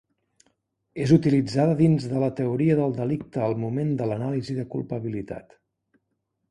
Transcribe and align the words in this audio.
És 1.03 1.11
utilitzada 1.17 1.75
dins 1.81 2.07
de 2.13 2.23
la 2.25 2.31
teoria 2.41 2.79
del 2.81 2.97
delicte 3.03 3.45
al 3.49 3.57
moment 3.67 3.93
de 4.01 4.11
l'anàlisi 4.13 4.61
de 4.63 4.69
culpabilitat. 4.75 5.57